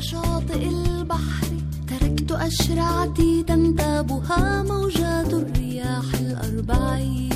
شاطئ 0.00 0.68
البحر 0.68 1.46
تركت 1.88 2.32
أشرعتي 2.32 3.42
تنتابها 3.42 4.62
موجات 4.62 5.34
الرياح 5.34 6.14
الأربعين. 6.20 7.35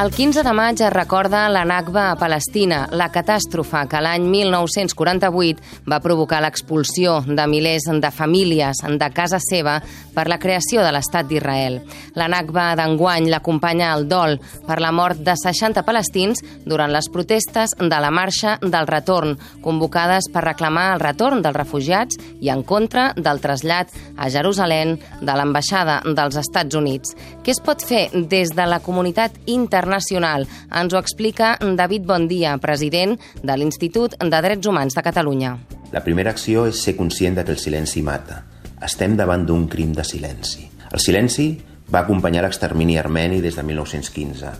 El 0.00 0.08
15 0.10 0.40
de 0.42 0.52
maig 0.56 0.80
es 0.80 0.92
recorda 0.94 1.42
la 1.52 1.66
Nakba 1.68 2.06
a 2.10 2.16
Palestina, 2.16 2.86
la 2.96 3.10
catàstrofe 3.12 3.82
que 3.84 3.98
l'any 4.00 4.22
1948 4.32 5.84
va 5.92 5.98
provocar 6.00 6.38
l'expulsió 6.40 7.18
de 7.26 7.44
milers 7.44 7.84
de 8.00 8.08
famílies 8.08 8.80
de 8.80 9.08
casa 9.12 9.36
seva 9.44 9.74
per 10.14 10.24
la 10.32 10.38
creació 10.40 10.80
de 10.80 10.94
l'Estat 10.94 11.28
d'Israel. 11.28 11.76
La 12.16 12.30
Nakba 12.32 12.70
d'enguany 12.80 13.28
l'acompanya 13.28 13.90
el 13.98 14.06
dol 14.08 14.38
per 14.64 14.78
la 14.80 14.88
mort 14.88 15.20
de 15.20 15.34
60 15.36 15.84
palestins 15.84 16.40
durant 16.64 16.96
les 16.96 17.10
protestes 17.12 17.76
de 17.76 18.00
la 18.00 18.10
marxa 18.10 18.56
del 18.62 18.88
retorn, 18.88 19.36
convocades 19.60 20.30
per 20.32 20.46
reclamar 20.48 20.94
el 20.94 21.04
retorn 21.04 21.44
dels 21.44 21.60
refugiats 21.60 22.16
i 22.40 22.48
en 22.48 22.64
contra 22.64 23.10
del 23.20 23.44
trasllat 23.44 23.92
a 24.16 24.32
Jerusalem 24.32 24.96
de 25.20 25.36
l'ambaixada 25.36 26.00
dels 26.08 26.40
Estats 26.40 26.80
Units. 26.80 27.12
Què 27.44 27.52
es 27.52 27.60
pot 27.60 27.84
fer 27.84 28.06
des 28.14 28.56
de 28.56 28.64
la 28.64 28.80
comunitat 28.80 29.36
internacional 29.44 29.89
internacional. 29.90 30.46
Ens 30.70 30.94
ho 30.94 30.98
explica 30.98 31.58
David 31.58 32.06
Bondia, 32.06 32.56
president 32.58 33.18
de 33.42 33.56
l'Institut 33.56 34.14
de 34.18 34.42
Drets 34.42 34.66
Humans 34.66 34.94
de 34.94 35.02
Catalunya. 35.02 35.56
La 35.90 36.04
primera 36.04 36.30
acció 36.30 36.68
és 36.70 36.78
ser 36.78 36.94
conscient 36.96 37.34
de 37.34 37.44
que 37.44 37.56
el 37.56 37.58
silenci 37.58 38.02
mata. 38.02 38.44
Estem 38.80 39.16
davant 39.18 39.44
d'un 39.46 39.66
crim 39.68 39.92
de 39.92 40.04
silenci. 40.06 40.68
El 40.90 41.02
silenci 41.02 41.48
va 41.90 42.04
acompanyar 42.04 42.44
l'extermini 42.46 42.98
armeni 42.98 43.40
des 43.42 43.58
de 43.58 43.66
1915. 43.66 44.52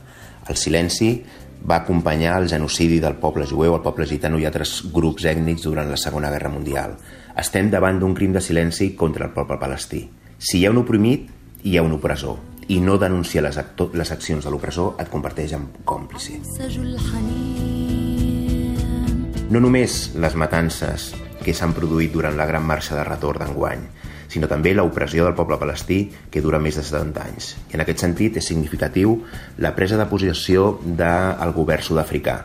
El 0.50 0.58
silenci 0.58 1.12
va 1.62 1.82
acompanyar 1.84 2.40
el 2.40 2.48
genocidi 2.48 2.98
del 2.98 3.18
poble 3.22 3.46
jueu, 3.46 3.76
el 3.76 3.84
poble 3.84 4.06
gitano 4.06 4.40
i 4.40 4.46
altres 4.48 4.80
grups 4.92 5.28
ètnics 5.30 5.62
durant 5.62 5.90
la 5.90 6.00
Segona 6.00 6.30
Guerra 6.32 6.50
Mundial. 6.50 6.96
Estem 7.38 7.70
davant 7.70 8.00
d'un 8.00 8.16
crim 8.16 8.34
de 8.34 8.42
silenci 8.42 8.94
contra 8.96 9.28
el 9.28 9.34
poble 9.36 9.60
palestí. 9.60 10.08
Si 10.38 10.58
hi 10.58 10.66
ha 10.66 10.74
un 10.74 10.82
oprimit, 10.82 11.28
hi 11.62 11.76
ha 11.76 11.84
un 11.84 11.92
opressor 12.00 12.49
i 12.70 12.78
no 12.80 12.98
denunciar 13.02 13.42
les, 13.48 13.58
les 13.98 14.12
accions 14.14 14.44
de 14.46 14.50
l'opressor 14.52 14.94
et 15.02 15.10
converteix 15.10 15.56
en 15.58 15.66
còmplice. 15.84 16.38
No 19.50 19.58
només 19.58 19.96
les 20.14 20.36
matances 20.38 21.10
que 21.42 21.54
s'han 21.56 21.74
produït 21.74 22.12
durant 22.14 22.36
la 22.38 22.46
gran 22.46 22.62
marxa 22.62 22.94
de 22.94 23.02
retorn 23.08 23.42
d'enguany, 23.42 23.82
sinó 24.30 24.46
també 24.46 24.70
l'opressió 24.76 25.24
del 25.26 25.34
poble 25.34 25.58
palestí 25.58 26.04
que 26.30 26.42
dura 26.44 26.60
més 26.62 26.78
de 26.78 26.84
70 26.86 27.24
anys. 27.24 27.48
I 27.72 27.78
en 27.78 27.82
aquest 27.82 28.04
sentit 28.04 28.38
és 28.38 28.46
significatiu 28.46 29.16
la 29.58 29.74
presa 29.74 29.98
de 29.98 30.06
posició 30.06 30.76
del 30.84 31.54
govern 31.56 31.82
sud-africà. 31.82 32.36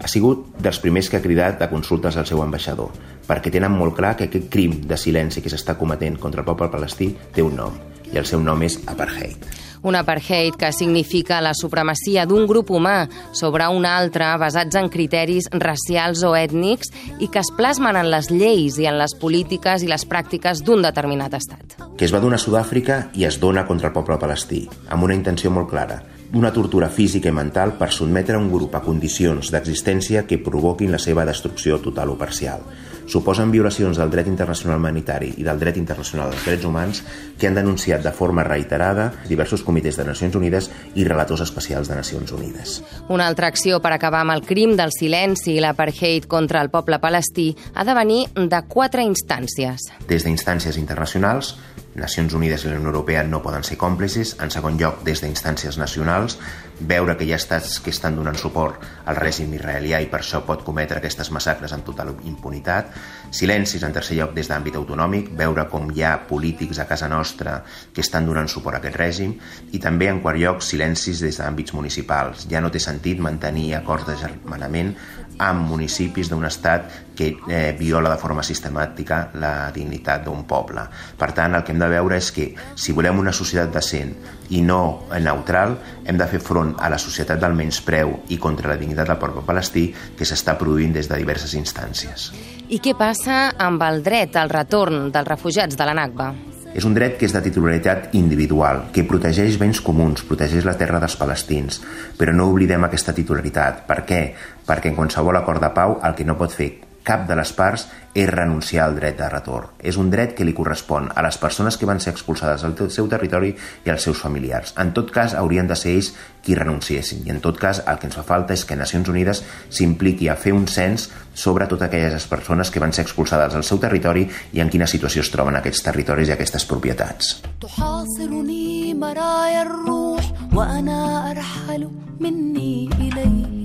Ha 0.00 0.08
sigut 0.08 0.56
dels 0.64 0.80
primers 0.80 1.10
que 1.10 1.20
ha 1.20 1.24
cridat 1.24 1.60
a 1.60 1.68
consultes 1.68 2.16
al 2.16 2.24
seu 2.28 2.40
ambaixador, 2.42 2.88
perquè 3.28 3.52
tenen 3.52 3.76
molt 3.76 3.98
clar 4.00 4.14
que 4.16 4.30
aquest 4.30 4.48
crim 4.52 4.80
de 4.88 4.96
silenci 4.96 5.44
que 5.44 5.52
s'està 5.52 5.76
cometent 5.76 6.16
contra 6.20 6.40
el 6.40 6.48
poble 6.48 6.70
palestí 6.72 7.12
té 7.36 7.44
un 7.44 7.60
nom, 7.60 7.76
i 8.08 8.16
el 8.16 8.24
seu 8.28 8.40
nom 8.40 8.64
és 8.64 8.80
apartheid. 8.88 9.44
Un 9.84 9.96
apartheid 9.96 10.56
que 10.56 10.70
significa 10.72 11.42
la 11.44 11.52
supremacia 11.52 12.24
d'un 12.24 12.46
grup 12.48 12.70
humà 12.72 13.04
sobre 13.36 13.66
un 13.68 13.84
altre 13.84 14.30
basats 14.40 14.78
en 14.80 14.88
criteris 14.88 15.50
racials 15.52 16.22
o 16.24 16.32
ètnics 16.38 16.88
i 17.20 17.28
que 17.28 17.42
es 17.42 17.52
plasmen 17.52 17.98
en 18.00 18.08
les 18.08 18.30
lleis 18.32 18.78
i 18.80 18.88
en 18.88 18.96
les 18.96 19.12
polítiques 19.20 19.84
i 19.84 19.90
les 19.90 20.06
pràctiques 20.08 20.64
d'un 20.64 20.80
determinat 20.82 21.36
estat. 21.36 21.76
Que 21.98 22.08
es 22.08 22.16
va 22.16 22.22
donar 22.24 22.40
a 22.40 22.44
Sud-àfrica 22.46 23.10
i 23.12 23.28
es 23.28 23.36
dona 23.42 23.66
contra 23.68 23.92
el 23.92 23.96
poble 23.96 24.16
palestí, 24.18 24.64
amb 24.88 25.04
una 25.04 25.18
intenció 25.20 25.52
molt 25.52 25.68
clara, 25.68 26.00
una 26.32 26.50
tortura 26.50 26.88
física 26.88 27.28
i 27.28 27.36
mental 27.36 27.76
per 27.76 27.92
sotmetre 27.92 28.40
un 28.40 28.48
grup 28.50 28.74
a 28.74 28.82
condicions 28.82 29.52
d'existència 29.52 30.24
que 30.24 30.40
provoquin 30.40 30.96
la 30.96 30.98
seva 30.98 31.28
destrucció 31.28 31.76
total 31.84 32.16
o 32.16 32.18
parcial. 32.18 32.64
Suposen 33.06 33.50
violacions 33.52 33.98
del 34.00 34.10
dret 34.10 34.28
internacional 34.30 34.78
humanitari 34.80 35.32
i 35.36 35.44
del 35.44 35.60
dret 35.60 35.76
internacional 35.76 36.32
dels 36.32 36.46
drets 36.46 36.64
humans 36.64 37.02
que 37.38 37.48
han 37.48 37.58
denunciat 37.58 38.02
de 38.04 38.12
forma 38.12 38.44
reiterada 38.46 39.10
diversos 39.28 39.62
comitès 39.62 39.98
de 40.00 40.06
Nacions 40.08 40.36
Unides 40.38 40.70
i 40.94 41.04
relators 41.04 41.44
especials 41.44 41.90
de 41.90 41.98
Nacions 41.98 42.32
Unides. 42.32 42.80
Una 43.08 43.26
altra 43.28 43.48
acció 43.52 43.80
per 43.84 43.92
acabar 43.92 44.24
amb 44.24 44.34
el 44.36 44.44
crim 44.46 44.74
del 44.78 44.94
silenci 44.96 45.54
i 45.54 45.60
l'apartheid 45.62 46.26
contra 46.30 46.62
el 46.64 46.72
poble 46.72 46.98
palestí 47.02 47.50
ha 47.74 47.84
de 47.84 47.94
venir 47.94 48.24
de 48.34 48.62
quatre 48.68 49.04
instàncies. 49.04 49.90
Des 50.08 50.24
d'instàncies 50.24 50.78
internacionals, 50.80 51.54
Nacions 51.94 52.34
Unides 52.34 52.64
i 52.64 52.68
la 52.68 52.78
Unió 52.80 52.90
Europea 52.90 53.22
no 53.22 53.42
poden 53.42 53.62
ser 53.62 53.76
còmplices. 53.78 54.34
En 54.42 54.50
segon 54.50 54.78
lloc, 54.80 55.02
des 55.06 55.20
d'instàncies 55.22 55.78
nacionals, 55.78 56.38
veure 56.80 57.14
que 57.16 57.26
hi 57.26 57.32
ha 57.32 57.38
estats 57.38 57.76
que 57.80 57.92
estan 57.94 58.16
donant 58.18 58.38
suport 58.40 58.82
al 59.06 59.18
règim 59.20 59.52
israelià 59.54 60.00
i 60.02 60.08
per 60.10 60.20
això 60.20 60.40
pot 60.46 60.64
cometre 60.66 60.98
aquestes 60.98 61.30
massacres 61.30 61.72
amb 61.72 61.86
total 61.86 62.10
impunitat. 62.26 62.90
Silencis, 63.30 63.84
en 63.86 63.94
tercer 63.94 64.18
lloc, 64.18 64.34
des 64.34 64.50
d'àmbit 64.50 64.74
autonòmic, 64.80 65.30
veure 65.38 65.68
com 65.70 65.86
hi 65.94 66.02
ha 66.02 66.16
polítics 66.26 66.82
a 66.82 66.88
casa 66.90 67.08
nostra 67.08 67.60
que 67.94 68.02
estan 68.02 68.26
donant 68.26 68.50
suport 68.50 68.74
a 68.74 68.82
aquest 68.82 68.98
règim. 68.98 69.36
I 69.72 69.78
també, 69.78 70.10
en 70.10 70.18
quart 70.24 70.40
lloc, 70.42 70.62
silencis 70.66 71.22
des 71.22 71.38
d'àmbits 71.38 71.78
municipals. 71.78 72.48
Ja 72.50 72.60
no 72.60 72.72
té 72.74 72.82
sentit 72.82 73.22
mantenir 73.22 73.70
acords 73.78 74.08
de 74.10 74.18
germanament 74.18 74.96
amb 75.38 75.66
municipis 75.68 76.30
d'un 76.30 76.44
estat 76.46 76.90
que 77.14 77.32
eh, 77.48 77.74
viola 77.78 78.10
de 78.10 78.18
forma 78.20 78.42
sistemàtica 78.42 79.30
la 79.40 79.70
dignitat 79.74 80.24
d'un 80.26 80.44
poble. 80.46 80.86
Per 81.18 81.30
tant, 81.32 81.54
el 81.54 81.64
que 81.64 81.74
hem 81.74 81.82
de 81.82 81.90
veure 81.90 82.18
és 82.18 82.30
que 82.34 82.48
si 82.74 82.94
volem 82.94 83.18
una 83.22 83.34
societat 83.34 83.74
decent 83.74 84.14
i 84.54 84.62
no 84.62 85.06
neutral, 85.18 85.76
hem 86.04 86.18
de 86.20 86.28
fer 86.30 86.42
front 86.42 86.74
a 86.78 86.90
la 86.92 86.98
societat 86.98 87.40
del 87.40 87.56
menyspreu 87.56 88.18
i 88.34 88.38
contra 88.38 88.70
la 88.70 88.78
dignitat 88.80 89.10
del 89.10 89.20
poble 89.20 89.44
palestí 89.46 89.88
que 90.16 90.26
s'està 90.28 90.58
produint 90.60 90.94
des 90.94 91.10
de 91.10 91.20
diverses 91.20 91.54
instàncies. 91.58 92.32
I 92.68 92.80
què 92.82 92.96
passa 92.98 93.54
amb 93.58 93.82
el 93.86 94.02
dret 94.04 94.36
al 94.36 94.52
retorn 94.52 95.10
dels 95.14 95.30
refugiats 95.30 95.78
de 95.78 95.88
la 95.88 95.96
Nakba? 95.96 96.32
És 96.74 96.84
un 96.84 96.94
dret 96.96 97.18
que 97.18 97.28
és 97.28 97.34
de 97.34 97.42
titularitat 97.44 98.14
individual, 98.18 98.88
que 98.92 99.06
protegeix 99.08 99.58
béns 99.60 99.80
comuns, 99.80 100.24
protegeix 100.26 100.66
la 100.66 100.74
terra 100.78 101.00
dels 101.02 101.16
palestins, 101.16 101.80
però 102.18 102.34
no 102.34 102.50
oblidem 102.50 102.84
aquesta 102.88 103.14
titularitat. 103.14 103.84
Per 103.88 104.02
què? 104.08 104.24
Perquè 104.66 104.90
en 104.90 104.98
qualsevol 104.98 105.38
acord 105.38 105.62
de 105.62 105.70
pau 105.76 106.00
el 106.02 106.18
que 106.18 106.26
no 106.26 106.36
pot 106.40 106.52
fer 106.52 106.72
cap 107.09 107.25
de 107.27 107.35
les 107.37 107.51
parts 107.57 107.87
és 108.13 108.27
renunciar 108.29 108.85
al 108.85 108.95
dret 108.97 109.17
de 109.17 109.27
retorn. 109.31 109.69
És 109.79 109.97
un 109.97 110.09
dret 110.13 110.35
que 110.37 110.45
li 110.45 110.53
correspon 110.57 111.07
a 111.15 111.23
les 111.25 111.37
persones 111.41 111.77
que 111.77 111.87
van 111.89 112.01
ser 112.03 112.13
expulsades 112.13 112.65
del 112.65 112.91
seu 112.93 113.07
territori 113.09 113.53
i 113.85 113.89
als 113.89 114.05
seus 114.05 114.19
familiars. 114.21 114.73
En 114.81 114.91
tot 114.93 115.11
cas, 115.13 115.35
haurien 115.37 115.69
de 115.69 115.77
ser 115.79 115.95
ells 115.95 116.11
qui 116.45 116.57
renunciessin. 116.57 117.23
I 117.25 117.33
en 117.33 117.41
tot 117.41 117.57
cas, 117.61 117.81
el 117.85 117.99
que 118.01 118.09
ens 118.09 118.17
fa 118.17 118.25
falta 118.27 118.53
és 118.53 118.65
que 118.65 118.77
Nacions 118.77 119.09
Unides 119.09 119.43
s'impliqui 119.69 120.29
a 120.29 120.37
fer 120.39 120.53
un 120.53 120.67
cens 120.67 121.09
sobre 121.33 121.67
totes 121.71 121.87
aquelles 121.87 122.27
persones 122.27 122.71
que 122.71 122.81
van 122.83 122.93
ser 122.93 123.05
expulsades 123.07 123.53
del 123.53 123.63
seu 123.63 123.79
territori 123.79 124.27
i 124.53 124.61
en 124.61 124.69
quina 124.69 124.89
situació 124.89 125.23
es 125.25 125.31
troben 125.33 125.57
aquests 125.59 125.85
territoris 125.85 126.29
i 126.29 126.35
aquestes 126.35 126.65
propietats. 126.65 127.39
تحاصرني 127.61 128.93
مرايا 128.93 129.61
الروح 129.61 130.23
وأنا 130.53 131.31
أرحل 131.31 131.89
مني 132.19 132.89
إليه 132.99 133.62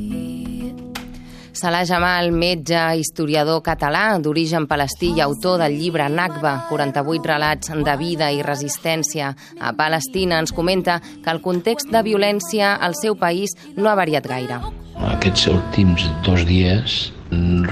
Salah 1.59 1.84
Jamal, 1.84 2.30
metge, 2.31 2.80
historiador 2.96 3.58
català 3.59 4.14
d'origen 4.24 4.64
palestí 4.64 5.09
i 5.18 5.20
autor 5.20 5.58
del 5.59 5.74
llibre 5.75 6.06
Nakba, 6.08 6.53
48 6.70 7.28
relats 7.28 7.74
de 7.84 7.96
vida 8.00 8.30
i 8.31 8.40
resistència 8.46 9.34
a 9.59 9.74
Palestina, 9.75 10.38
ens 10.40 10.53
comenta 10.56 11.02
que 11.03 11.34
el 11.34 11.42
context 11.44 11.92
de 11.92 12.00
violència 12.06 12.78
al 12.80 12.96
seu 12.96 13.18
país 13.20 13.58
no 13.75 13.90
ha 13.92 13.97
variat 14.00 14.30
gaire. 14.31 14.62
Aquests 15.09 15.50
últims 15.52 16.08
dos 16.24 16.46
dies 16.47 16.96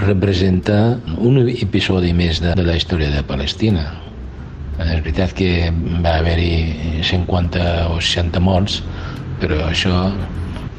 representa 0.04 0.98
un 1.24 1.40
episodi 1.48 2.12
més 2.12 2.44
de, 2.44 2.58
de 2.60 2.68
la 2.68 2.76
història 2.76 3.14
de 3.16 3.24
Palestina. 3.24 3.86
És 4.84 5.00
veritat 5.00 5.32
que 5.32 5.72
va 6.04 6.18
haver-hi 6.20 7.06
50 7.08 7.64
o 7.96 8.02
60 8.04 8.44
morts, 8.44 8.82
però 9.40 9.64
això 9.70 10.10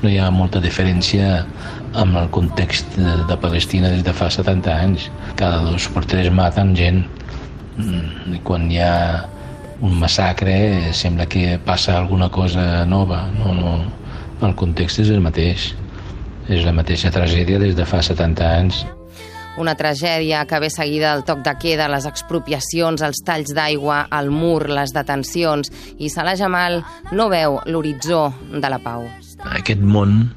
no 0.02 0.10
hi 0.10 0.18
ha 0.18 0.28
molta 0.30 0.60
diferència 0.62 1.42
amb 1.98 2.18
el 2.20 2.28
context 2.34 2.96
de, 2.98 3.14
de 3.28 3.36
Palestina 3.40 3.90
des 3.92 4.04
de 4.06 4.14
fa 4.14 4.28
70 4.30 4.74
anys. 4.74 5.08
Cada 5.38 5.62
dos 5.66 5.88
per 5.94 6.04
tres 6.06 6.30
maten 6.34 6.74
gent. 6.78 7.04
Mm, 7.78 8.36
I 8.38 8.42
quan 8.46 8.68
hi 8.70 8.80
ha 8.82 8.94
un 9.80 9.94
massacre 9.98 10.92
sembla 10.94 11.28
que 11.30 11.58
passa 11.64 11.96
alguna 11.98 12.28
cosa 12.30 12.84
nova. 12.86 13.26
No, 13.38 13.54
no. 13.54 13.74
El 14.42 14.54
context 14.58 15.02
és 15.02 15.10
el 15.14 15.22
mateix. 15.24 15.72
És 16.48 16.64
la 16.64 16.72
mateixa 16.72 17.12
tragèdia 17.12 17.58
des 17.60 17.74
de 17.76 17.84
fa 17.86 18.00
70 18.02 18.46
anys. 18.46 18.84
Una 19.58 19.74
tragèdia 19.74 20.44
que 20.46 20.60
ve 20.62 20.68
seguida 20.70 21.16
del 21.16 21.24
toc 21.26 21.42
de 21.42 21.56
queda, 21.58 21.88
les 21.90 22.06
expropiacions, 22.06 23.02
els 23.02 23.24
talls 23.26 23.50
d'aigua, 23.56 24.04
el 24.20 24.30
mur, 24.30 24.68
les 24.70 24.94
detencions... 24.94 25.72
I 25.98 26.12
Salah 26.14 26.36
Jamal 26.38 26.84
no 27.10 27.26
veu 27.32 27.58
l'horitzó 27.66 28.28
de 28.54 28.70
la 28.70 28.78
pau. 28.78 29.08
Aquest 29.46 29.80
món 29.80 30.34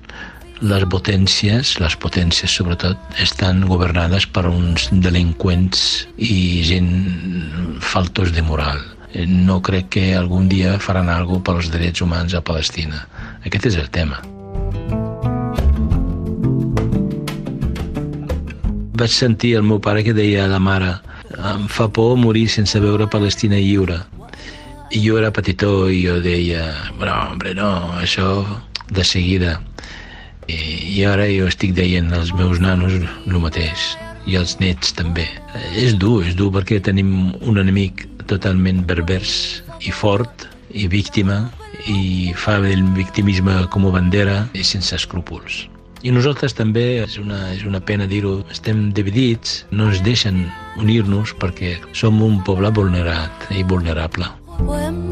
les 0.61 0.83
potències, 0.85 1.73
les 1.81 1.95
potències 1.97 2.53
sobretot, 2.53 2.97
estan 3.23 3.63
governades 3.65 4.27
per 4.29 4.45
uns 4.45 4.89
delinqüents 4.93 6.05
i 6.21 6.61
gent 6.67 6.91
faltos 7.81 8.29
de 8.35 8.43
moral. 8.45 8.77
No 9.27 9.57
crec 9.65 9.89
que 9.97 10.03
algun 10.15 10.47
dia 10.51 10.77
faran 10.79 11.09
alguna 11.09 11.43
pels 11.49 11.71
drets 11.73 12.05
humans 12.05 12.37
a 12.37 12.43
Palestina. 12.45 13.07
Aquest 13.41 13.71
és 13.73 13.79
el 13.81 13.89
tema. 13.89 14.21
Vaig 19.01 19.09
sentir 19.09 19.55
el 19.57 19.65
meu 19.65 19.81
pare 19.81 20.05
que 20.05 20.13
deia 20.13 20.45
a 20.45 20.51
la 20.51 20.61
mare 20.61 20.93
em 21.41 21.67
fa 21.67 21.87
por 21.89 22.17
morir 22.21 22.47
sense 22.53 22.79
veure 22.79 23.09
Palestina 23.09 23.57
lliure. 23.57 23.97
I 24.91 24.99
jo 25.01 25.17
era 25.17 25.31
petitó 25.33 25.89
i 25.89 26.03
jo 26.05 26.19
deia, 26.21 26.67
no, 26.99 27.15
hombre, 27.31 27.55
no, 27.57 27.71
això 27.97 28.43
de 28.91 29.03
seguida. 29.07 29.57
I, 30.47 30.59
i 30.99 31.03
ara 31.07 31.27
jo 31.31 31.47
estic 31.49 31.75
deient 31.77 32.11
als 32.13 32.33
meus 32.35 32.59
nanos 32.59 32.95
el 32.99 33.39
mateix 33.39 33.91
i 34.29 34.37
els 34.37 34.57
nets 34.61 34.93
també. 34.97 35.25
És 35.79 35.95
dur, 35.97 36.21
és 36.27 36.35
dur 36.37 36.51
perquè 36.53 36.81
tenim 36.83 37.31
un 37.41 37.61
enemic 37.61 38.05
totalment 38.29 38.83
pervers 38.87 39.63
i 39.81 39.91
fort 39.91 40.47
i 40.71 40.87
víctima 40.87 41.43
i 41.89 42.31
fa 42.37 42.59
del 42.61 42.83
victimisme 42.95 43.55
com 43.73 43.87
a 43.87 43.93
bandera 43.95 44.43
i 44.53 44.63
sense 44.67 44.95
escrúpols. 44.95 45.65
I 46.01 46.09
nosaltres 46.13 46.55
també, 46.57 47.03
és 47.03 47.17
una, 47.21 47.39
és 47.53 47.61
una 47.67 47.81
pena 47.81 48.07
dir-ho, 48.09 48.39
estem 48.53 48.87
dividits, 48.97 49.61
no 49.69 49.91
ens 49.91 50.01
deixen 50.05 50.47
unir-nos 50.81 51.35
perquè 51.41 51.75
som 51.93 52.17
un 52.25 52.39
poble 52.47 52.73
vulnerat 52.73 53.51
i 53.53 53.61
vulnerable. 53.69 54.29
Poem 54.65 55.03